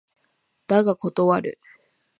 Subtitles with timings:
[0.65, 1.59] だが断る